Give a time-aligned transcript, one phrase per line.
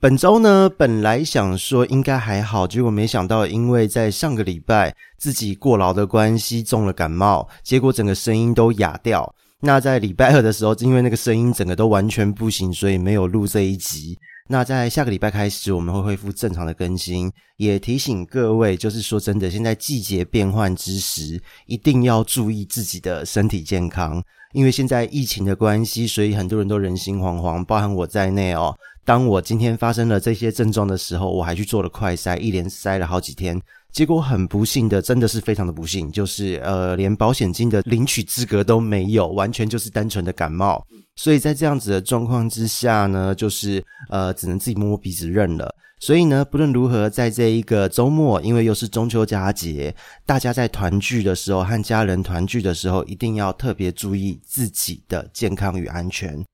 [0.00, 9.34] 本周呢，本来想说应该还好，结果没想到，因为在上个礼拜自己过劳的关系中了感冒，结果整个声音都哑掉。
[9.60, 14.16] 那在礼拜二的时候，因为那个声音整个都完全不行，所以没有录这一集。
[14.46, 17.28] 那在下个礼拜开始，我们会恢复正常的更新。
[17.56, 24.22] 也提醒各位，就是说真的，现在季节变换之时，一定要注意自己的身体健康。
[24.52, 28.74] 因为现在疫情的关系，所以很多人都人心惶惶，包含我在内哦。
[29.08, 33.58] 当我今天发生了这些症状的时候，我还去做了快筛，一连筛了好几天，
[33.90, 40.86] 结果很不幸的，真的是非常的不幸，就是呃，连保险金的领取资格都没有，完全就是单纯的感冒。
[41.16, 45.74] 所以在这样子的状况之下呢，就是呃，只能自己摸摸鼻子认了。
[46.00, 49.96] 所以呢，不论如何，在这一个周末，因为又是中秋佳节，
[50.26, 56.44] 大家在团聚的时候，和家人团聚的时候，一定要特别注意自己的健康与安全。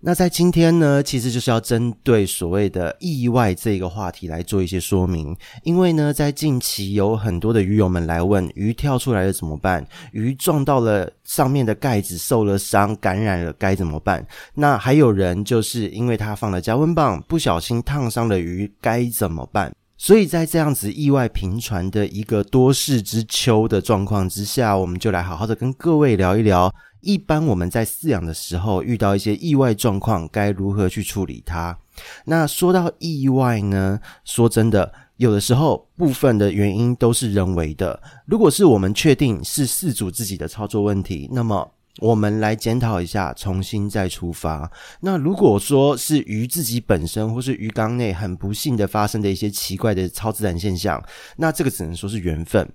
[0.00, 5.36] 那在今天呢，其实就是要针对所谓的意外这个话题来做一些说明。
[5.64, 9.84] 因为呢，在近期有很多的鱼友们来问，鱼跳出来了怎么办？
[10.12, 14.24] 鱼撞到了上面的盖子受了伤，感染了该怎么办？
[14.54, 19.74] 那还有人就是因为他放了加温棒，不小心烫伤了鱼，该怎么办？
[20.00, 26.72] 所以在这样子意外频传的一个多事之秋的状况之下，我们就来好好的跟各位聊一聊。
[27.00, 31.76] 一般我们在饲养的时候遇到一些意外状况，该如何去处理它？
[32.24, 38.00] 那说到意外呢，说真的，有的时候部分的原因都是人为的。
[38.24, 41.68] 如果是我们确定是饲主自己的操作问题，那么
[41.98, 44.70] 我们来检讨一下，重新再出发。
[45.00, 51.02] 那如果说是鱼自己本身或是鱼缸内很不幸的发生的一些奇怪的超自然现象，
[51.36, 52.68] 那这个只能说是缘分。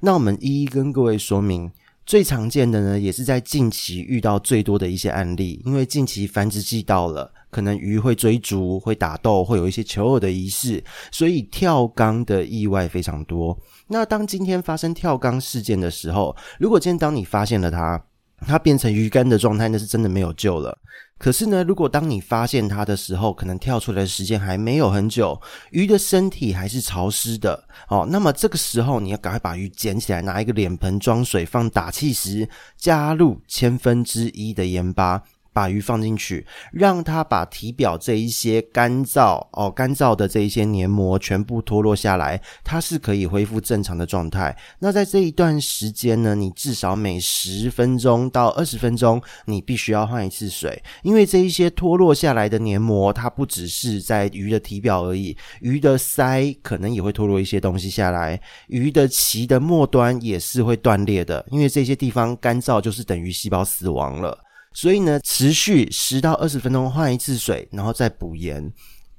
[0.00, 1.70] 那我们一一跟各位说明。
[2.06, 10.82] 最常见的呢，也是在近期遇到最多的一些案例，因为近期繁殖季到了，可能鱼会追逐、会打斗、会有一些求偶的仪式，
[11.12, 13.56] 所以跳缸的意外非常多。
[13.86, 18.02] 那当今天发生跳缸事件的时候，如果今天当你发现了它，
[18.46, 20.76] 它变成鱼干的状态，那是真的没有救了。
[21.18, 25.38] 可是呢，如果当你发现它的时候，可能跳出来的时间还没有很久，
[25.70, 32.48] 鱼的身体还是潮湿的，哦，那么这个时候你要赶快把鱼捡起来，拿一个脸盆装水，放打气时，
[32.78, 35.22] 加入千分之一的盐巴。
[35.52, 44.56] 把鱼放进去，让它把体表这一些干燥哦，干燥的这一些黏膜全部脱落下来，它是可以恢复正常的状态。
[44.78, 64.38] 那在这一段时间呢，你至少每十分钟到二十分钟，你必须要换一次水，因为这一些脱落下来的黏膜，它不只是在鱼的体表而已，鱼的鳃可能也会脱落一些东西下来，鱼的鳍的末端也是会断裂的，因为这些地方干燥就是等于细胞死亡了。
[64.72, 68.72] 所以呢，持续十到二十分钟换一次水，然后再补盐，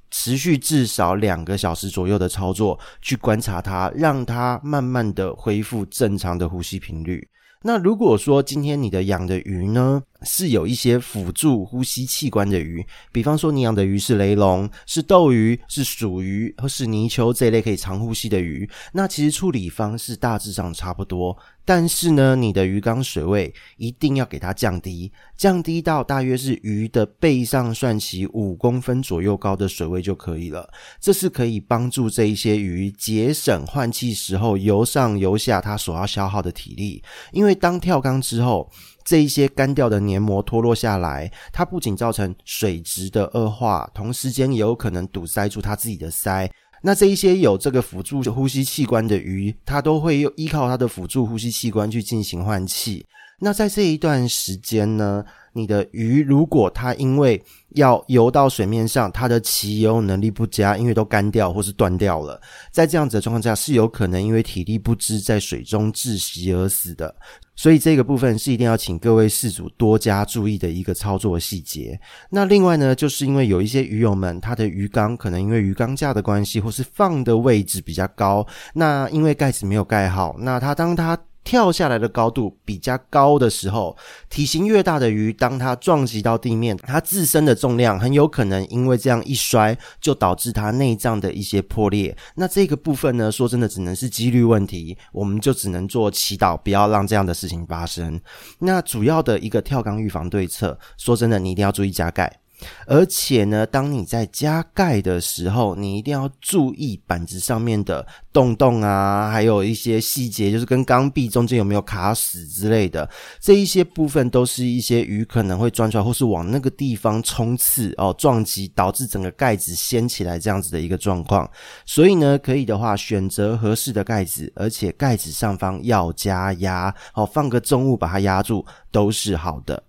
[0.09, 7.28] 持续至少两个小时左右的操作，去观察它，让它慢慢的恢复正常的呼吸频率。
[7.63, 21.38] 那如果说今天你的养的鱼呢，是有一些辅助呼吸器官的鱼，比方说你养的鱼是雷龙、是斗鱼、是鼠鱼或是泥鳅这一类可以长呼吸的鱼，那其实处理方式大致上差不多。
[21.64, 30.68] 但是呢，你的鱼缸水位一定要给它降低，降低到大约是鱼的背上算起五公分左右高的水位就可以了。
[31.00, 38.70] 这是可以帮助这一些鱼节省换气时候游上游下它所要消耗的体力，因为当跳缸之后。
[39.03, 46.50] 这一些干掉的黏膜脱落下来，它不仅造成水质的恶化，同时间也有可能堵塞住它自己的鳃。
[46.84, 53.06] 那这一些有这个辅助呼吸器官的鱼，它都会依靠它的辅助呼吸器官去进行换气。
[53.39, 57.42] 那在这一段时间呢，你的鱼如果它因为
[57.75, 62.39] 要游到水面上，它的鳍游能力不佳，因为都干掉或是断掉了，
[62.71, 67.13] 在这样子的状况下，是有可能因为体力不支在水中窒息而死的。
[67.53, 72.00] 所以这个部分是一定要请各位饲主多加注意的一个操作细节。
[72.30, 83.98] 那另外呢，就是因为有一些鱼友们，他的鱼缸可能因为鱼缸架的关系，或是放的位置比较高，那因为盖子没有盖好，那他当他跳下来的高度比较高的时候，
[84.30, 92.16] 体型越大的鱼，当它撞击到地面，它自身的重量很有可能因为这样一摔，就导致它内脏的一些破裂。
[92.36, 98.20] 那这个部分呢，说真的，只能是几率问题，我们就只能做祈祷，不要让这样的事情发生。
[98.60, 102.40] 那主要的一个跳缸预防对策，说真的，你一定要注意加盖。
[102.86, 121.50] 而且呢，当你在加盖的时候，你一定要注意板子上面的洞洞啊，还有一些细节，就是跟缸壁中间有没有卡死之类的，这一些部分都是一些鱼可能会钻出来，或是往那个地方冲刺哦，撞击导致整个盖子掀起来这样子的一个状况。
[121.86, 129.83] 所以呢，可以的话选择合适的盖子，而且盖子上方要加压，哦，放个重物把它压住都是好的。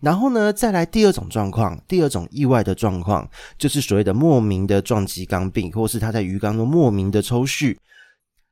[0.00, 3.28] 然后呢，再来第二种状况，第二种意外的状况，
[3.58, 7.78] 就是所谓的莫名的撞击缸壁，或是它在鱼缸中莫名的抽蓄。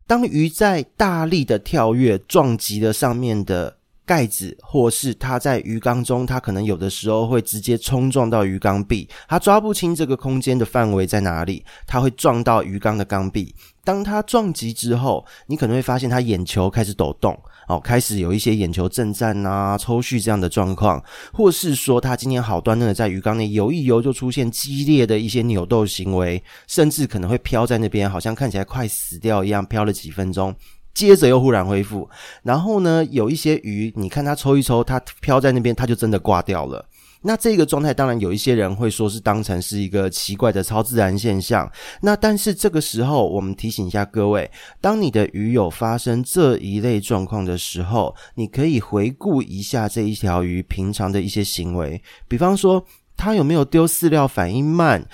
[0.07, 13.55] 当鱼在大力的跳跃撞击了上面的盖子，或是它在鱼缸中，它可能有的时候会直接冲撞到鱼缸壁，它抓不清这个空间的范围在哪里，它会撞到鱼缸的缸壁。
[13.85, 17.37] 当它撞击之后，你可能会发现它眼球开始抖动。
[17.69, 30.55] 哦，开始有一些眼球震颤啊、抽搐这样的状况，或是说他今天好端端的在鱼缸内游一游，就出现激烈的一些扭动行为，甚至可能会飘在那边，好像看起来快死掉一样，飘了几分钟，
[30.97, 32.09] 接着又忽然恢复。
[32.43, 36.83] 然后呢，有一些鱼，你看它抽一抽，它飘在那边，它就真的挂掉了。
[37.21, 41.71] 那这个状态，当然有一些人会说是当成是一个奇怪的超自然现象。
[42.01, 44.51] 那但是这个时候，我们提醒一下各位，
[44.81, 52.83] 当你的鱼有发生这一类状况的时候，你可以回顾一下这一条鱼平常的一些行为，比方说
[53.17, 55.05] 它有没有丢饲料反应慢，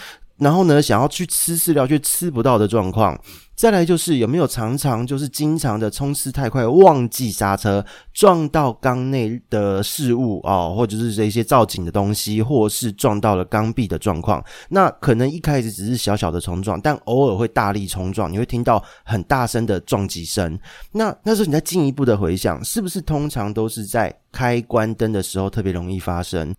[0.42, 3.16] 然后呢，想要去吃饲料却吃不到的状况。
[3.54, 14.42] 再来就是有没有常常就是经常的冲刺太快，忘记刹车，撞到缸内的事物哦，或者是这些造景的东西，或是撞到了缸壁的状况。
[14.70, 20.58] 那可能一开始只是小小的冲撞，但偶尔会大力冲撞，你会听到很大声的撞击声。
[20.90, 26.52] 那那时候你再进一步的回想，是不是通常都是在开关灯的时候特别容易发生？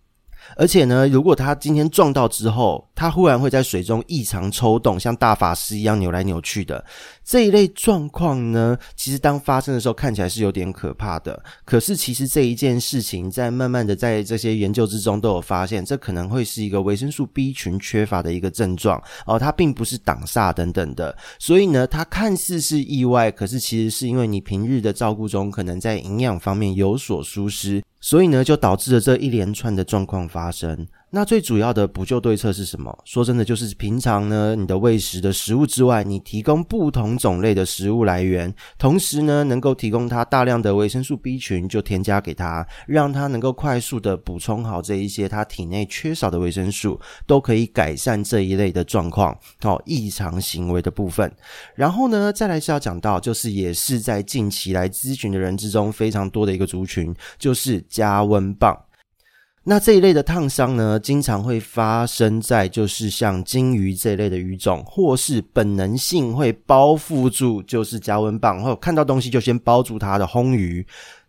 [0.56, 6.84] 而且呢，如果他今天撞到之后，他忽然会在水中异常抽动，像大法师一样扭来扭去的
[7.24, 11.42] 这一类状况呢，其实当发生的时候看起来是有点可怕的。
[11.64, 21.16] 可是其实这一件事情在慢慢的在这些研究之中都有发现，这可能会是一个维生素 B 群缺乏的一个症状哦，它并不是挡煞等等的。
[21.38, 27.82] 所以呢，它看似是意外，可是其实是因为你平日的照顾中可能在营养方面有所疏失。
[28.04, 30.86] 所以呢，就导致了这一连串的状况发生。
[31.14, 32.92] 那最主要的补救对策是什么？
[33.04, 51.32] 说真的，就是平常呢，你的喂食的食物之外，你提供不同种类的食物来源，同时呢，能够提供它大量的维生素 B 群，就添加给它，让它能够快速的补充好这一些它体内缺少的维生素，都可以改善这一类的状况，哦，异常行为的部分。
[51.76, 58.76] 然后呢，再来是要讲到，就是也是在近期来咨询的人之中非常多的一个族群，就是加温棒。
[59.66, 70.86] 那这一类的烫伤呢，经常会发生在就是像金鱼这一类的鱼种，或是本能性会包覆住，就是加温棒，或看到东西就先包住它的红鱼。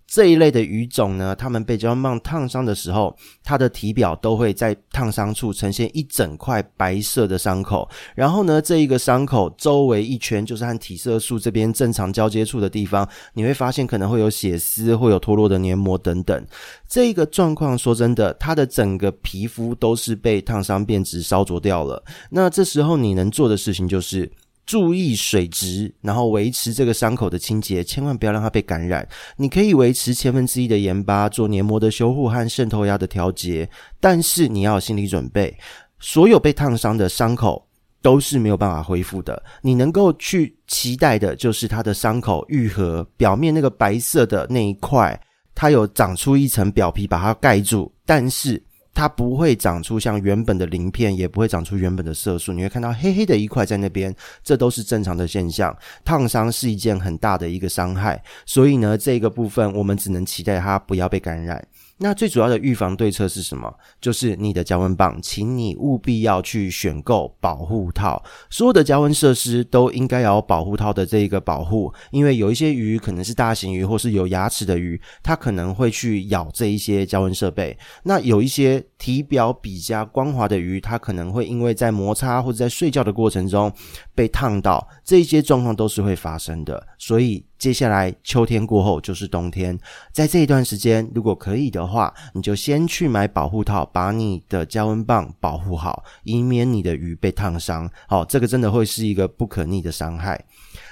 [0.08, 7.90] 这一类的鱼种呢，它们被加温棒烫伤的时候，它的体表都会在烫伤处呈现一整块白色的伤口。
[8.16, 16.46] 然后呢，这一个伤口周围一圈就是和体色素这边正常交接处的地方，你会发现可能会有血丝，会有脱落的黏膜等等。
[16.88, 22.04] 这一个状况，说真的，它的整个皮肤都是被烫伤变质烧灼掉了。
[22.30, 24.32] 那这时候你能做的事情就是。
[24.66, 29.08] 注意水质，然后维持这个伤口的清洁，千万不要让它被感染。
[29.38, 33.70] 你可以维持千分之一的盐巴做黏膜的修护和渗透压的调节，
[34.00, 35.56] 但是你要有心理准备，
[36.00, 37.68] 所有被烫伤的伤口
[38.02, 39.42] 都是没有办法恢复的。
[39.62, 45.20] 你能够去期待的就是它的伤口愈合，表面那个白色的那一块，
[45.54, 48.65] 它有长出一层表皮把它盖住，但是。
[48.96, 52.54] 它不会长出像原本的鳞片，也不会长出原本的色素。
[52.54, 55.78] 你会看到黑黑的一块在那边，这都是正常的现象。
[56.06, 61.64] 烫伤是一件很大的一个伤害，所以呢，这个部分我们只能期待它不要被感染。
[61.98, 63.74] 那最主要的预防对策是什么？
[64.02, 68.22] 就是你的加温棒，请你务必要去选购保护套。
[68.50, 77.78] 所有的加温设施都应该要有保护套的这一个保护，因为有一些鱼可能是大型鱼或是有牙齿的鱼，它可能会去咬这一些加温设备。
[78.04, 83.72] 那有一些体表比较光滑的鱼，它可能会因为在摩擦或者在睡觉的过程中
[84.14, 86.86] 被烫到，这些状况都是会发生的。
[86.98, 87.46] 所以。
[87.66, 89.76] 接下来秋天过后就是冬天，
[90.12, 97.90] 在这一段时间，如果可以的话，你就先去买保护套，把你的加温棒保护好，以免你的鱼被烫伤。
[98.08, 100.40] 好，这个真的会是一个不可逆的伤害。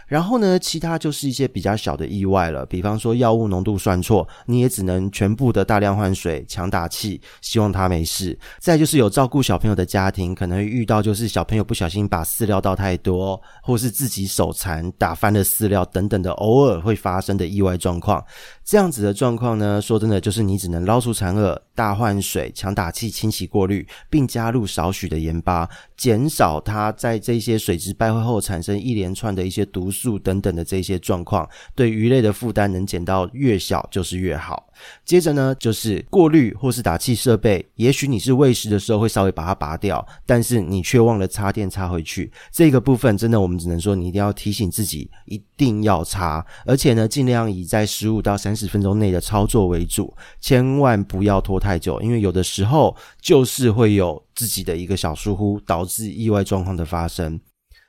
[0.07, 8.38] 然后呢，其他就是一些比较小的意外了，比方说药物浓度算错，你也只能全部的大量换水、强打气，希望他没事。
[8.60, 18.24] 再就是有照顾小朋友的家庭，可能会遇到就是小朋友不小心把饲料倒太多，或是自己手残打翻了饲料等等的，偶尔会发生的意外状况。
[18.63, 34.68] 这样子的状况呢，说真的，就是你只能捞出残饵，大换水、强打气、清洗过滤，并加入少许的盐巴，减少它在这些水质败坏后产生一连串的一些毒素等等的这些状况，对鱼类的负担能减到越小就是越好。
[35.06, 42.32] 接着呢，就是过滤或是打气设备，也许你是喂食的时候会稍微把它拔掉，但是你却忘了插电插回去。
[42.51, 57.39] 这个部分真的，我们只能说你一定要提醒自己，一定要插，而且呢，尽量以在十五到三十分钟内的操作为主，千万不要拖太久，因为有的时候就是会有自己的一个小疏忽，导致意外状况的发生。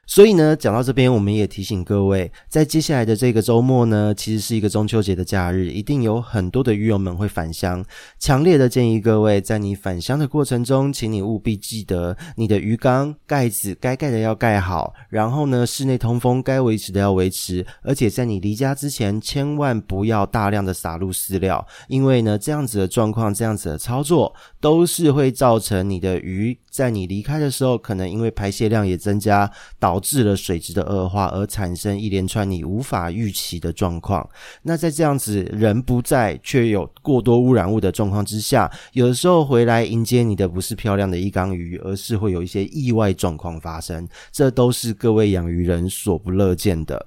[0.07, 7.85] 所以呢，讲到这边，我们也提醒各位，在接下来的这个周末呢，其实是一个中秋节的假日，一定有很多的鱼友们会返乡。
[8.19, 34.29] 强烈的建议各位，在你返乡的过程中，请你务必记得，你的鱼缸盖子该盖的要盖好，然后呢，室内通风该维持的要维持，而且在你离家之前，千万不要大量的撒入饲料，因为呢，这样子的状况，这样子的操作，都是会造成你的鱼在你离开的时候，可能因为排泄量也增加，导导致了水质的恶化，而产生一连串你无法预期的状况。
[34.63, 44.09] 那在这样子人不在却有过多污染物的状况之下，有的时候回来迎接你的不是漂亮的一缸鱼，而是会有一些意外状况发生。
[44.33, 47.07] 这都是各位养鱼人所不乐见的。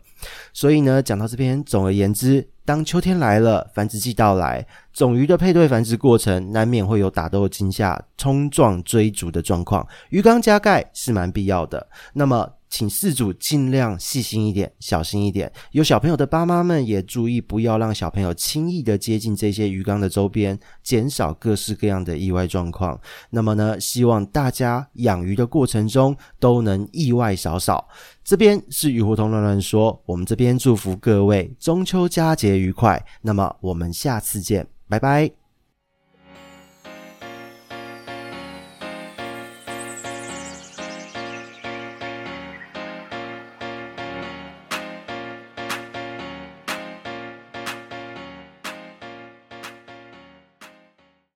[0.54, 11.86] 所以呢，讲到这边，总而言之，当秋天来了，繁殖季到来，种鱼的配对繁殖过程难免会有打斗惊吓、冲撞追逐的状况，鱼缸加盖是蛮必要的。
[12.14, 15.52] 那么，请饲主尽量细心一点，小心一点。
[15.72, 23.00] 有小朋友的爸妈们也注意，不要让小朋友轻易的接近这些鱼缸的周边，减少各式各样的意外状况。
[23.30, 27.88] 那么呢，希望大家养鱼的过程中都能意外少少。
[28.24, 33.04] 这边是鱼活通乱乱说，我们这边祝福各位中秋佳节愉快。
[33.22, 35.47] 那么我们下次见，拜拜。